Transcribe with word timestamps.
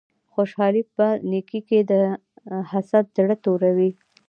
خوشحالی 0.33 0.83
په 0.95 1.07
نیکې 1.31 1.59
کی 1.67 1.79
ده 1.89 2.01
حسد 2.71 3.05
زړه 3.17 3.35
توروی 3.43 3.91